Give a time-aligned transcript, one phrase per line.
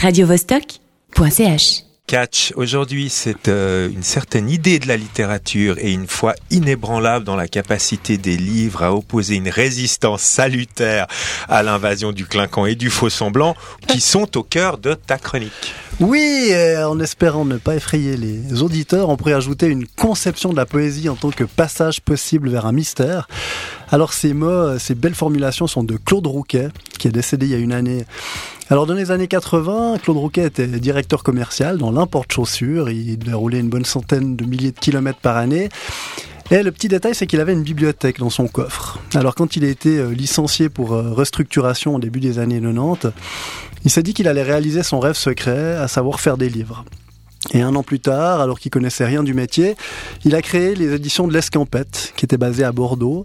[0.00, 7.24] radiovostok.ch Catch, aujourd'hui, c'est euh, une certaine idée de la littérature et une foi inébranlable
[7.24, 11.06] dans la capacité des livres à opposer une résistance salutaire
[11.48, 13.56] à l'invasion du clinquant et du faux semblant
[13.88, 15.74] qui sont au cœur de ta chronique.
[16.00, 16.52] Oui,
[16.82, 21.08] en espérant ne pas effrayer les auditeurs, on pourrait ajouter une conception de la poésie
[21.08, 23.28] en tant que passage possible vers un mystère.
[23.90, 26.68] Alors ces mots, ces belles formulations sont de Claude Rouquet,
[26.98, 28.04] qui est décédé il y a une année
[28.70, 32.90] alors dans les années 80, Claude Rouquet était directeur commercial dans l'importe-chaussures.
[32.90, 35.70] Il devait rouler une bonne centaine de milliers de kilomètres par année.
[36.50, 38.98] Et le petit détail, c'est qu'il avait une bibliothèque dans son coffre.
[39.14, 43.12] Alors quand il a été euh, licencié pour euh, restructuration au début des années 90,
[43.84, 46.84] il s'est dit qu'il allait réaliser son rêve secret, à savoir faire des livres.
[47.52, 49.76] Et un an plus tard, alors qu'il connaissait rien du métier,
[50.24, 53.24] il a créé les éditions de l'Escampette, qui étaient basées à Bordeaux.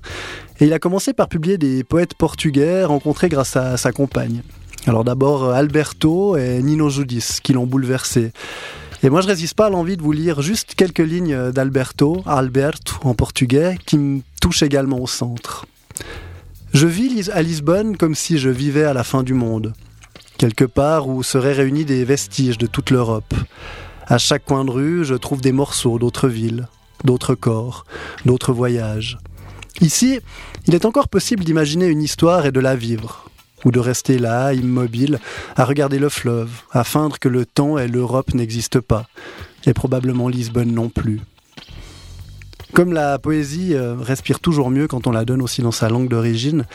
[0.59, 4.41] Et il a commencé par publier des poètes portugais rencontrés grâce à sa compagne.
[4.85, 8.33] Alors d'abord euh, Alberto et Nino Judis qui l'ont bouleversé.
[9.01, 12.95] Et moi je résiste pas à l'envie de vous lire juste quelques lignes d'Alberto, Alberto
[13.03, 15.65] en portugais, qui me touchent également au centre.
[16.73, 19.73] Je vis à Lisbonne comme si je vivais à la fin du monde,
[20.37, 23.33] quelque part où seraient réunis des vestiges de toute l'Europe.
[24.07, 26.67] À chaque coin de rue, je trouve des morceaux d'autres villes,
[27.03, 27.85] d'autres corps,
[28.25, 29.17] d'autres voyages.
[29.81, 30.19] Ici,
[30.67, 33.29] il est encore possible d'imaginer une histoire et de la vivre,
[33.65, 35.19] ou de rester là, immobile,
[35.55, 39.05] à regarder le fleuve, à feindre que le temps et l'Europe n'existent pas,
[39.65, 41.21] et probablement Lisbonne non plus.
[42.73, 46.09] Comme la poésie euh, respire toujours mieux quand on la donne aussi dans sa langue
[46.09, 46.65] d'origine,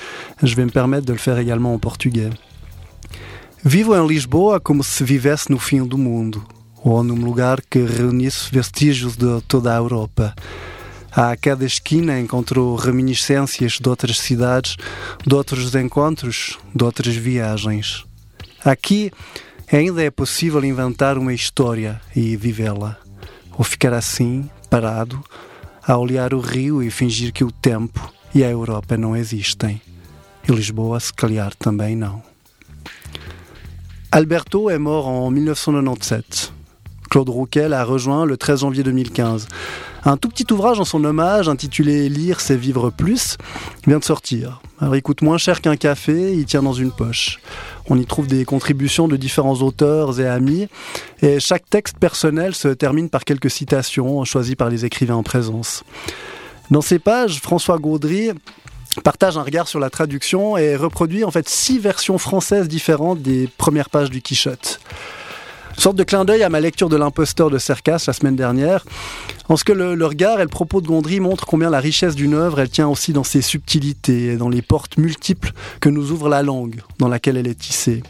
[0.42, 2.30] je vais me permettre de le faire également en portugais.
[3.64, 6.40] Vivo em Lisboa como se vivesse no fim do mundo,
[6.84, 10.32] ou num lugar que reunisse vestígios de toda a Europa.
[11.10, 14.76] À cada esquina encontrou reminiscências de outras cidades,
[15.26, 18.04] de outros encontros, de outras viagens.
[18.64, 19.10] Aqui
[19.72, 22.96] ainda é possível inventar uma história e vivê-la.
[23.56, 25.22] Ou ficar assim, parado,
[25.86, 29.80] a olhar o rio e fingir que o tempo e a Europa não existem.
[30.46, 32.22] E Lisboa, se calhar, também não.
[34.10, 36.52] Alberto est mort en 1997.
[37.10, 39.46] Claude Rouquet l'a rejoint le 13 janvier 2015.
[40.04, 43.36] Un tout petit ouvrage en son hommage intitulé Lire, c'est vivre plus
[43.86, 44.60] vient de sortir.
[44.80, 47.40] Il coûte moins cher qu'un café, il tient dans une poche.
[47.88, 50.68] On y trouve des contributions de différents auteurs et amis,
[51.20, 55.82] et chaque texte personnel se termine par quelques citations choisies par les écrivains en présence.
[56.70, 58.30] Dans ces pages, François Gaudry
[59.02, 63.48] partage un regard sur la traduction et reproduit en fait six versions françaises différentes des
[63.58, 64.80] premières pages du Quichotte
[65.80, 68.84] sorte de clin d'œil à ma lecture de l'imposteur de Cercas la semaine dernière,
[69.48, 72.34] en ce que le, regard et le propos de Gondry montrent combien la richesse d'une
[72.34, 76.28] œuvre, elle tient aussi dans ses subtilités et dans les portes multiples que nous ouvre
[76.28, 78.02] la langue dans laquelle elle est tissée.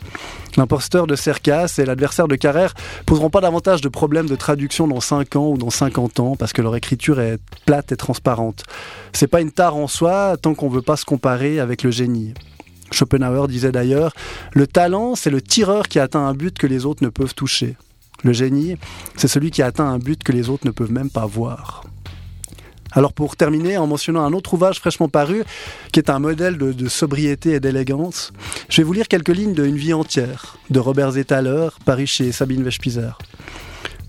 [0.56, 2.74] L'imposteur de Cercas et l'adversaire de Carrère
[3.06, 6.52] poseront pas davantage de problèmes de traduction dans 5 ans ou dans 50 ans parce
[6.52, 8.64] que leur écriture est plate et transparente.
[9.12, 12.34] C'est pas une tare en soi tant qu'on veut pas se comparer avec le génie.
[12.90, 14.12] Schopenhauer disait d'ailleurs,
[14.52, 17.76] le talent, c'est le tireur qui atteint un but que les autres ne peuvent toucher.
[18.24, 18.76] Le génie,
[19.16, 21.84] c'est celui qui atteint un but que les autres ne peuvent même pas voir.
[22.92, 25.44] Alors pour terminer, en mentionnant un autre ouvrage fraîchement paru,
[25.92, 28.32] qui est un modèle de, sobriété et d'élégance,
[28.68, 32.32] je vais vous lire quelques lignes de Une vie entière, de Robert Zetaler, paru chez
[32.32, 33.18] Sabine Weschpizer.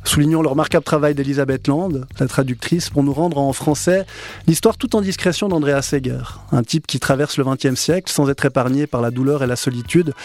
[0.10, 4.08] Soulignons le remarquable travail d'Elisabeth Land, la traductrice, pour nous rendre en français
[4.48, 8.44] l'histoire tout en discrétion d'Andreas Seger, un type qui traverse le XXe siècle sans être
[8.44, 10.16] épargné par la douleur et la solitude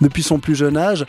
[0.00, 1.06] depuis son plus jeune âge,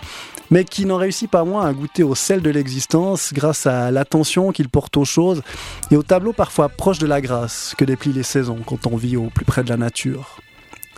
[0.52, 4.52] mais qui n'en réussit pas moins à goûter au sel de l'existence grâce à l'attention
[4.52, 5.42] qu'il porte aux choses
[5.90, 9.18] et au tableau parfois proche de la grâce que déplient les saisons quand on vit
[9.18, 10.40] au plus près de la nature.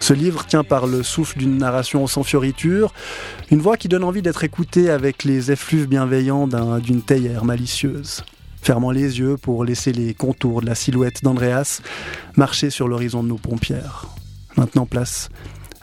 [0.01, 2.91] Ce livre tient par le souffle d'une narration sans fioriture,
[3.51, 6.47] une voix qui donne envie d'être écoutée avec les effluves bienveillants
[6.79, 8.23] d'une théière malicieuse.
[8.63, 11.81] Fermant les yeux pour laisser les contours de la silhouette d'Andreas
[12.35, 14.07] marcher sur l'horizon de nos pompières.
[14.57, 15.29] Maintenant place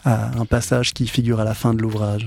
[0.04, 2.26] à un passage qui figure à la fin de l'ouvrage.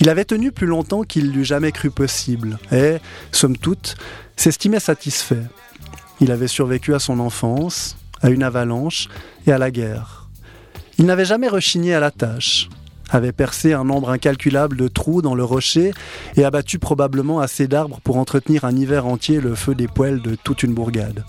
[0.00, 2.98] Il avait tenu plus longtemps qu'il l'eût jamais cru possible, et,
[3.32, 3.96] somme toute,
[4.36, 5.42] s'estimait satisfait.
[6.20, 9.08] Il avait survécu à son enfance, à une avalanche
[9.46, 10.28] et à la guerre.
[10.98, 12.68] Il n'avait jamais rechigné à la tâche,
[13.10, 15.92] avait percé un nombre incalculable de trous dans le rocher
[16.36, 20.34] et abattu probablement assez d'arbres pour entretenir un hiver entier le feu des poêles de
[20.34, 21.24] toute une bourgade.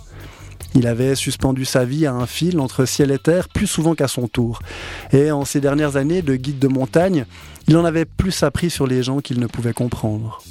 [0.75, 4.07] Il avait suspendu sa vie à un fil entre ciel et terre plus souvent qu'à
[4.07, 4.59] son tour.
[5.11, 7.25] Et en ces dernières années de guide de montagne,
[7.67, 10.41] il en avait plus appris sur les gens qu'il ne pouvait comprendre.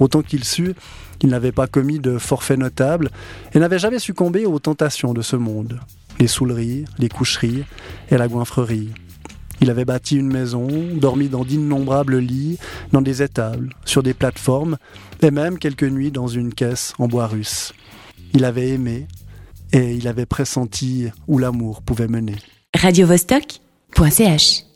[0.00, 0.74] Autant qu'il sut,
[1.22, 3.10] il n'avait pas commis de forfaits notables
[3.54, 5.80] et n'avait jamais succombé aux tentations de ce monde,
[6.18, 7.64] les souleries, les coucheries
[8.10, 8.90] et la goinfrerie.
[9.60, 12.58] Il avait bâti une maison, dormi dans d'innombrables lits,
[12.92, 14.76] dans des étables, sur des plateformes,
[15.22, 17.72] et même quelques nuits dans une caisse en bois russe.
[18.34, 19.06] Il avait aimé,
[19.72, 22.36] et il avait pressenti où l'amour pouvait mener.
[22.74, 24.66] radiovostok.ch